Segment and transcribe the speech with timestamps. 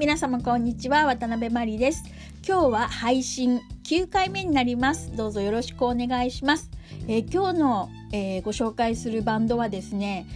[0.00, 2.04] 皆様こんにちは渡辺真理です。
[2.48, 5.14] 今日は配信9回目になります。
[5.14, 6.70] どうぞよろしくお願いします、
[7.06, 10.26] えー、今日の、えー、ご紹介するバンドはですね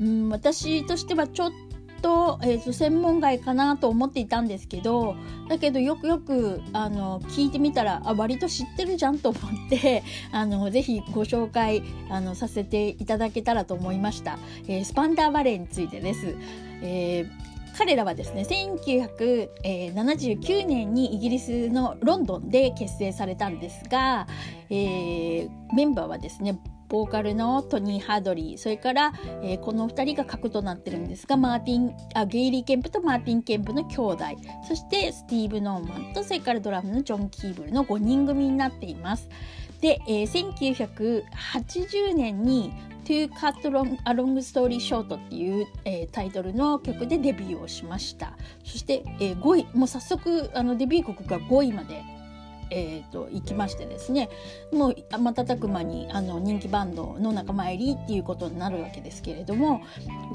[0.00, 1.52] うん私としてはちょっ
[2.00, 5.16] と,、えーと、専門外かなと思っていたんですけど
[5.50, 10.02] だけどよくよくあの聞いてみたらあ割と知ってるじゃんと思って
[10.32, 16.34] あのぜひご紹介あのさせていただけたらと思いました、えー、スパンダー・バレーについてです。
[16.80, 24.26] えー彼らはですね1979年にイギリスのロンドンで結成されたんですが、
[24.68, 26.60] えー、メンバーはですね
[26.90, 29.12] ボーカルのトニー・ハドリーそれから、
[29.42, 34.24] えー、この2人が核となってるんですがマーティンあゲイリー・ケンプとマーティン・ケンプの兄弟
[34.68, 39.28] そしてスティーブ・ノーマンとそれからドラムのジョン・キーブルの5人組になっています。
[39.80, 42.72] で、えー、1980年に
[43.04, 48.36] To Cut Long, A Long Story Short っていう、えー、タイトルの曲でデビューをしました。
[48.64, 52.02] そして、えー、5位もう早速あのデビュー曲が5位まで
[52.70, 54.28] えーと、行きましてですね。
[54.72, 59.82] もう瞬く間にあの人気バンドの仲間入りっていうことになるわけですけれども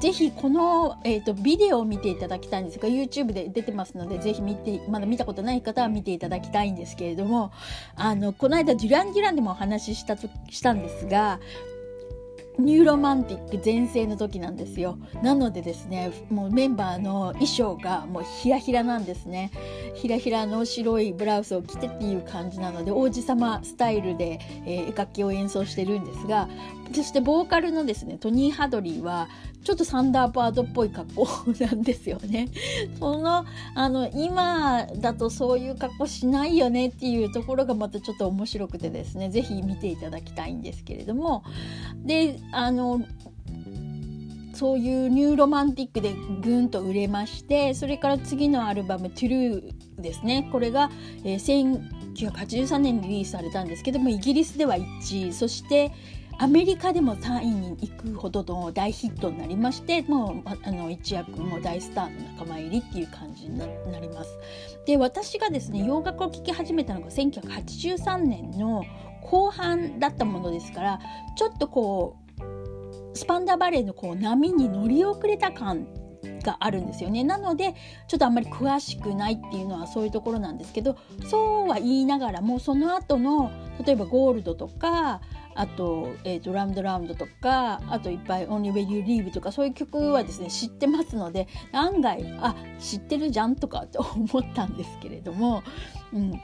[0.00, 7.52] ぜひこの、えーと、ビデオを見ていただきたいんですが YouTube で出てますのでぜひ見てまだ見たことない方は見ていただきたいんですけれども
[7.96, 11.40] あのこの間デュラン・デュランでもお話ししたしたんですが
[12.58, 14.98] ニューロマンティック全盛の時なんですよ。
[15.22, 19.50] なのでですねもうメンバーの衣装がもうヒラヒラなんですね。
[19.94, 26.48] ひらひらの白いブラウスを着てっていう感じなので王子様スタイルで、えー、楽器を演奏してるんですが
[26.94, 29.28] そしてボーカルのですねトニー・ハドリーは
[29.64, 31.28] ちょっとサンダーバードっぽい格好
[31.58, 32.48] なんですよね。
[33.00, 41.42] そのあの今だとそういう格好しないよねっていうところがまたちょっと面白くてですね是非見ていただきたいんですけれども。
[42.04, 43.02] であの
[44.56, 50.48] そういうニューロマンティックでぐんと売れましてそれから次のアルバム「トゥルーですね。
[50.50, 50.90] これが、
[51.24, 51.80] えー、
[52.14, 55.32] 1983年にリリースされたんですけどもイギリスでは1位。
[55.32, 55.92] そして
[56.38, 63.66] アメリカでも3位に行くほどの大ヒットになりましてもうあの一躍もう大スターの仲間入りっていう感じにな
[63.98, 64.38] ります。
[64.86, 68.84] で私がですね洋楽を聴き始めたのが1983年の
[69.22, 71.00] 後半だったものですから
[71.36, 75.86] ちょっとこうスパンダーバレーのこう波に乗り遅れた感
[76.46, 77.24] があるんですよね。
[77.24, 77.74] なので
[78.08, 80.96] ちょっとあんまり詳しくないっていうのはそういうところなんですけど
[81.28, 83.50] そうは言いながらもその後の
[83.84, 85.20] 例えばゴールドとか
[85.54, 95.62] あと,、えーと、ラウンドラウンドとかあといっぱい「Only When You Leave」とかそういう曲はですね知ってますので案外あ知ってるじゃんとかっ て思ったんですけれども、
[96.12, 96.40] うん、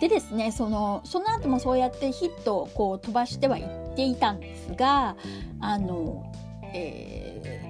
[0.00, 5.16] でですねそのその後もそうやってヒットをこう飛ばしてはいっていたんですが
[5.60, 6.32] あの、
[6.72, 7.63] えー、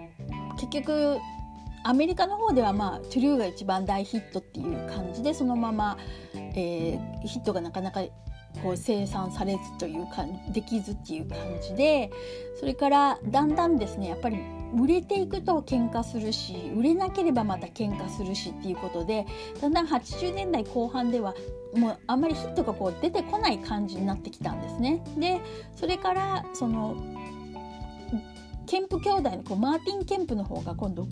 [0.57, 1.19] 結局
[1.85, 5.99] アメリカの方ではまあトゥルーが一番大ヒットっていう感じでそのまま、
[6.35, 8.03] えー、ヒットがなかなか
[8.63, 12.11] こう生産されずというかできずっていう感じで
[12.59, 14.39] それからだんだんですねやっぱり
[14.79, 19.27] 売れていくと喧嘩するし売れなければまた喧嘩するしっていうことで
[19.61, 21.35] だんだん80年代後半では
[21.75, 25.03] もうあんまりヒットがこう出てこない感じになってきたんですね。
[25.19, 25.41] で
[25.75, 26.97] それからその
[28.67, 31.07] ケンプ兄弟のこうマーティン・ケンプの方が今度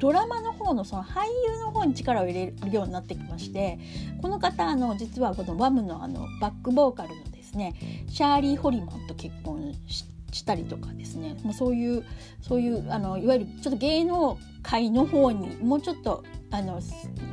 [0.00, 3.78] ドラマの方のその俳優の方に力を入れるようになってきまして
[4.22, 7.74] この方あの実はこのワムのあのバックボーカルのですね
[8.08, 12.04] シャーリー・ホリマンと結婚したりとかですねもうそういう
[12.42, 16.80] そういうあのいわゆるちょっと芸能界の方にもうちょっとあの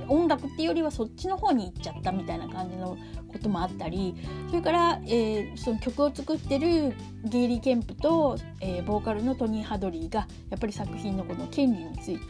[0.09, 2.97] 音楽っていうよりはそっちの方に行っちゃったみたいな感じの
[3.31, 4.15] こともあったり
[4.49, 6.93] それから、えー、その曲を作ってる
[7.23, 12.21] ゲイリー・ケンプと、えー、ボーカルのトニー・ハドリーがやっぱり作品のこの権利について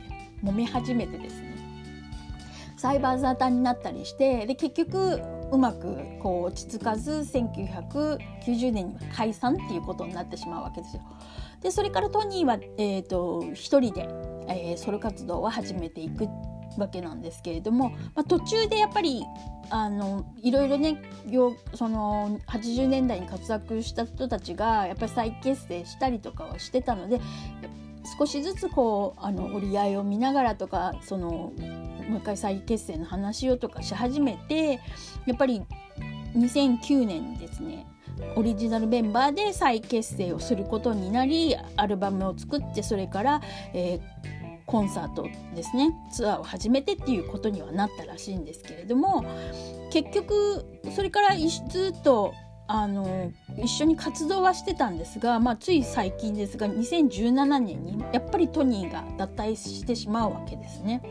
[0.44, 1.56] 揉め始めてですね
[2.78, 5.20] 裁判沙汰になったりしてで結局
[5.52, 11.04] うまくこう落ち着かず1990年には解散っていうことになってしまうわけですよ。
[11.62, 14.08] でそれからトニーは、えーと、一人で、
[14.48, 16.28] えー、ソロ活動を始めていく
[16.78, 19.24] わけなんですけれども、まあ、途中でやっぱり
[19.70, 21.02] あのいろいろね
[21.74, 27.20] その80年代に活躍した人たちがやっぱり再結成したりとかはしてたので
[28.18, 31.54] 少しずつこうあの折り合いを見ながらとかその
[32.08, 34.80] もう一回再結成の話をとかし始めて
[35.26, 35.64] やっぱり
[36.36, 37.88] 2009年にですね
[38.36, 43.42] オリジナルメンバーで再結成をすることになりアルバムを作ってそれから、
[43.74, 49.26] えー、コンサートですねツアーを始めてっていうことにはなったらしいんですけれども
[49.92, 50.66] 結局
[50.96, 52.34] それからずっと
[52.68, 61.02] あの一緒に活動はしてたんですが、まあ、つい最近ですが2017年にやっぱりトニーが脱退してしまうわけですね。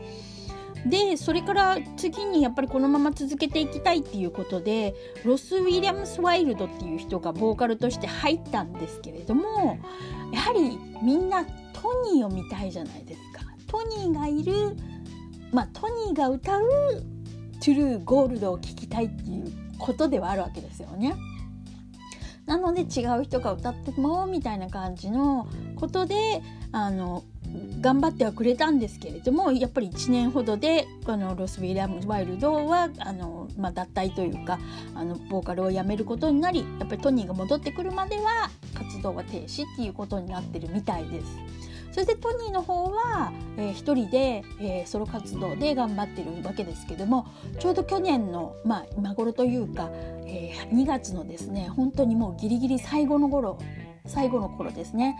[0.85, 4.93] でそれから次にやっぱりこのまま続けていきたいっていうことで
[5.23, 9.79] ロス・ウィリアムス・ワイルドっていう人がボーカルとして入ったんですけれども
[10.31, 11.51] やはりみんなト
[12.13, 13.21] ニーを見たいじゃないです。
[13.75, 14.77] トニーがいる、
[15.51, 16.61] まあ、トニーが歌う
[17.59, 21.13] 「トゥルーゴールド」を聴きたいっていうことではあるわけですよね。
[22.45, 26.41] なので違う人が歌ってもみたいな感じのことで
[26.71, 27.23] あの
[27.81, 34.59] 頑張ってはくれたんですけれどもやっぱり1年ほどであのロス・ウィリアム・ワイルドはあの、まあ、脱退というか
[34.93, 41.25] あのボーカルを辞めることになりやっぱりトニーが戻ってくるまでは活動は停止っていうことになってるみたいです。
[41.95, 47.25] それでトニーの方は、えー、一人で、えー、ソロ活動で頑張ってるわけですけども
[47.57, 49.89] ちょうど去年の、まあ、今頃というか、
[50.25, 53.57] えー、2月のですね本当にもうギリギリ最後の頃
[54.05, 55.15] 最後の頃ですね。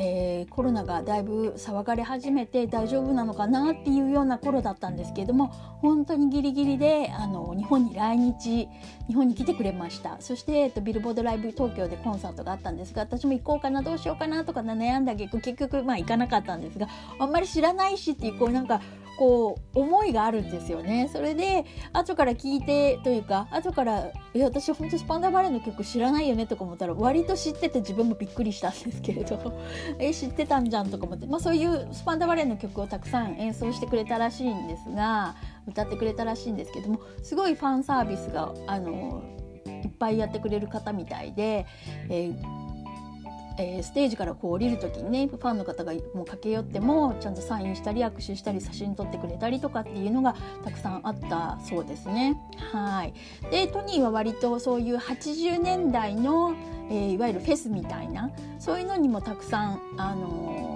[0.00, 5.48] えー、コロナがだいぶ騒がれ始めて大丈夫なのかなっていうような頃だったんですけれども
[5.82, 8.68] 本当にギリギリであの日本に来日
[9.08, 10.16] 日本に来てくれました。
[10.20, 18.80] そして、えっと、ビルボードライブ東京でコンサートがあったんですが私も行こうかなどうしようかなとか悩んだ結局結局まあ行かなかったんですがあんまり知らないしっていうこうなんか
[19.18, 21.10] こう思いがあるんですよね。
[21.12, 29.58] それで後から聞いてというか後から「え私本当スパンダバレーの曲知らないよね」とか思ったら割と知ってて自分もびっくりしたんですけれど
[29.98, 35.34] 「え知ってたんじゃん」とか思って、まあ、そういうスパンダバレーの曲をたくさん演奏してくれたらしいんですが
[35.66, 39.22] 歌ってくれたらしいんですけどもすごいファンサービスがあの
[39.66, 41.66] いっぱいやってくれる方みたいで、
[42.08, 42.57] えー
[43.58, 50.34] えー、ステージからこう降りる時にねファンの方がもう駆け寄ってもちゃんとサインしたり握手したり写真撮ってくれたりとかっていうのが
[50.64, 52.40] たくさんあったそうですね。
[52.72, 53.14] はい
[53.50, 56.54] でトニーは割とそういう80年代の、
[56.88, 60.68] えー、いわゆるフェスみたいなそういうのにもたくさん、あのー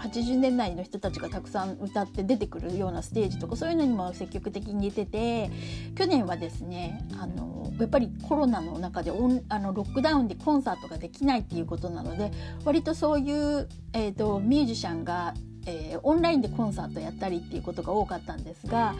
[0.00, 5.50] 80年代の人たちがたくさん歌って出てくるようなステージとかそういうのにも積極的に出てて
[5.94, 12.30] 去年はですねあのやっぱりコロナの中でオンあのロックダウンでコンサートができないっていうことなので
[12.64, 15.34] 割とそういう、えーと、ミュージシャンが、
[15.66, 18.94] えー、オンラインでコンサートやったりっていうことが多かったんですが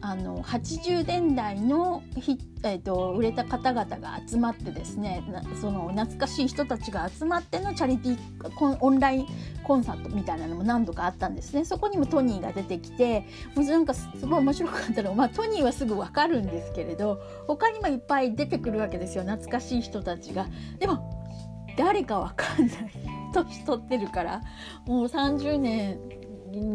[0.00, 2.02] あの80年代の、
[2.62, 5.22] えーと、売れた方々が集まってですね
[5.60, 9.26] その懐かしい人たちが集まってのチャリティーオンライン
[9.64, 20.46] コンサートみたいなのも何度かあったんですねそこにもトニーが出てきてもうなんかすごい面白かったのが、まあ、トニーはすぐ分かるんですけれど他にもいっぱい出てくるわけですよ懐かしい人たちが。
[20.78, 21.26] でも
[21.76, 24.40] 誰か分かんない年取ってるから
[24.86, 25.98] もう30年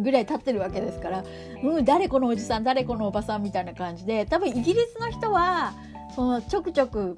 [0.03, 1.23] ぐらい経ってるわけですから、
[1.63, 5.73] うん、誰このおじさん誰このおばさんみたいな感じで多分イギリスの人は
[6.15, 7.18] そのちょくちょく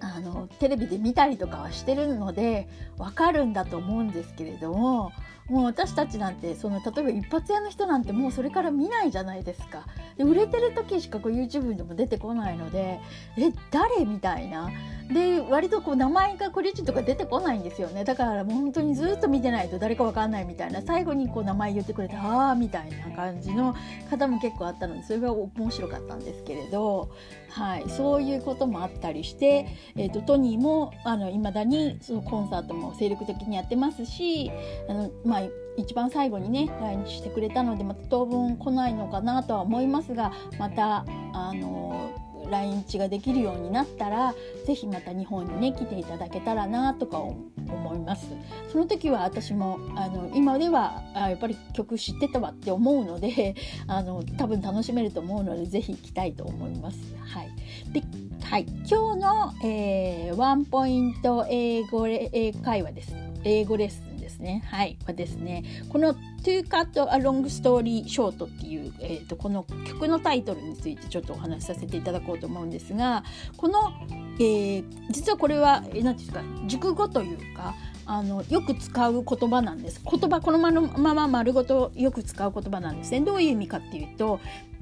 [0.00, 2.68] あのテレビで見たりとかはしてるので
[2.98, 5.12] わかるんだと思うんですけれども
[5.48, 9.84] もう私たちなんてその例えば一発屋の人なんてもうそれから見ないじゃないですか。
[10.16, 13.00] で売れてる時しかこう YouTube でも出てこないので
[13.36, 14.70] え誰みたいな？
[15.12, 23.74] で割とこう名前がクレジットが出てこないんですよねだからもう本当にずっと見てないと誰かわかんないみたいな最後にこう名前言ってくれてああみたいな感じの
[24.08, 27.10] 方も結構あったのでそれが面白かったんですけれど、
[27.50, 30.94] はい、そういうこともあったりして、えーと、トニーも
[31.30, 34.50] いまだにそのコンサートも精力的にやってますし
[34.88, 35.33] あの、まあ、
[35.76, 42.10] 一番最後にね来日してくれたのでまた当分来ないのかなとは思いますがまたあの
[42.50, 44.34] 来日ができるようになったら
[44.66, 48.28] 是非また日本にね来ていただけたらなとか思います
[48.70, 53.54] その時は私もあの今ではあやっぱり曲知ってたわって思うので
[53.88, 56.98] あの多分楽しめると思うので是非行きたいと思います。
[57.24, 57.50] はい、
[57.92, 58.02] で
[58.42, 63.16] はい、今日の、えー、ワンポイント英語英会話です。
[63.44, 64.13] 英語レッスンです
[64.44, 64.62] ね。
[64.66, 64.96] はい。
[65.04, 73.24] はですね、この To Cut a Long Story Short っていう、えーと、この曲のタイトルについてちょっとお話しさせていただこうと思うんですが、
[73.56, 73.92] この、
[74.38, 77.74] えー、実はこれは、えー、なんていうか、熟語というか、
[78.06, 80.00] あのよく使う言葉なんです。
[80.04, 83.20] 言葉このまま丸ごとよく使う言葉なんですね。
[83.20, 84.40] どういう意味かっていうと、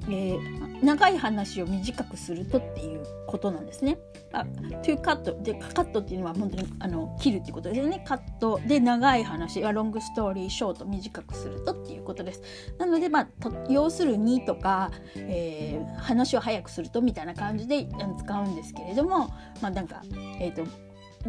[0.09, 3.97] えー、長い話を短くするとっていうことなんですね。
[4.33, 4.45] あ
[4.81, 8.03] to cut でカットっていうのは本当にあの切るっていうことですよね。
[8.05, 12.41] カットで長い話はロングストーリーショート短くするとっていうことです。
[12.77, 13.27] なのでまあ
[13.69, 17.87] 要するにとか、えー、話を早くするとみたいな感じで
[18.17, 19.29] 使うんですけれども
[19.61, 20.01] まあなんか
[20.39, 20.69] えっ、ー、と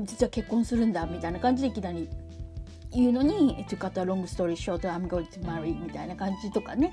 [0.03, 2.09] 実は結婚するんだみたいな感じでいきなり
[2.95, 6.93] いうのに「To cut a long story short I'm going to marry」みたいな感じとかね。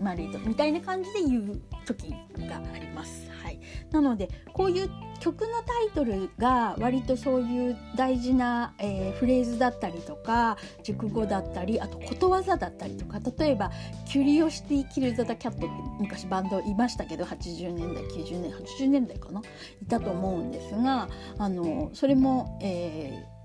[0.00, 3.30] マリードみたいな感じで言う時があります。
[3.42, 4.90] はい、なのでこういう
[5.20, 13.70] 曲のタイトルが割とそういう大事な、えー、フレーズだったりとか熟語だったりあとことわざだったりとか例えば
[14.06, 19.40] 「キュリオシティ・キル・ザ・ダ・キャット」って昔バンドいましたけど80年代90年80年代かな？
[19.82, 23.37] いたと思うんですがあのそれも、えー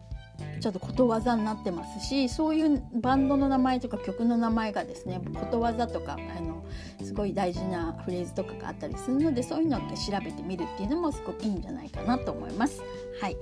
[0.60, 6.63] ちょっとことわざになってますしそういうバンドの名前とか曲の名前がですねことわざとかあの
[7.04, 12.82] すごい大事なフレーズとかがあったりするのでそういうのって調べてみるっていうのもすごくいいんじゃないかなと思います。
[13.22, 13.38] はい、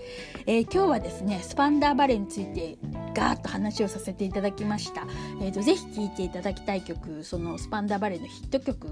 [0.48, 2.78] えー、今日はですねスパンダーバレーについて
[3.14, 5.06] ガーッと話をさせていただきました。
[5.42, 8.90] えーと、ぜひ聴いていただきたい曲そのスパンダーバレーのヒット曲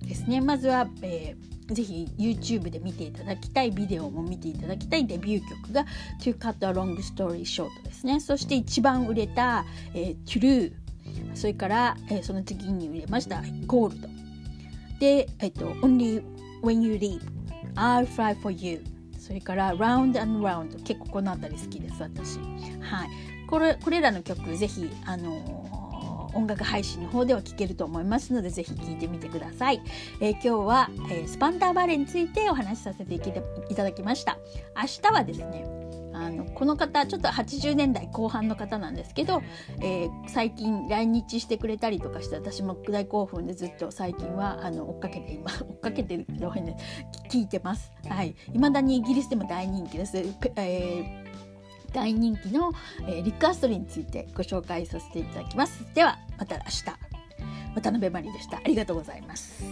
[0.00, 5.86] ですねまずは、えーぜひ YouTube で見ていただきたいビデオも見ていただきたいデビュー曲が
[6.20, 8.20] To Cut a Long Story Short ですね。
[8.20, 9.64] そして一番売れた、
[9.94, 10.72] えー、True
[11.34, 13.36] それから、えー、その次に売れました
[13.66, 14.08] Gold
[15.00, 16.22] で、えっ、ー、と Only
[16.62, 17.20] When You Leave
[17.74, 18.84] I'll Fly For You
[19.18, 22.38] それから Round and Round 結構この辺り好きです私。
[22.80, 23.08] はい。
[23.48, 25.61] これこれらの曲ぜひあの
[26.34, 29.82] 音楽配信の方では聴けると思いますのでぜひ聴いてみてください、
[30.20, 34.38] えー、今日は、えー、スパンターバレーについてお話しさせていただきました
[34.76, 35.82] 明日はですね
[36.14, 39.42] あのこの方ちょっと80年代後半の方なんですけど、
[39.80, 46.76] えー、最近来日してくれたりとかして私も大興奮でずっと最近はあの追っかけて今 追っかけてるけど変で
[47.30, 47.92] 聞いてます。
[48.08, 50.18] はい、未だにイギリスでも大人気です。
[50.18, 51.21] えー
[51.92, 52.72] 大人気の、
[53.02, 55.84] えー、リック・アストリーについてご紹介させていただきます。
[55.94, 57.12] ではまた明日。
[57.74, 58.58] 渡辺真理でした。
[58.58, 59.64] ありがとうございます。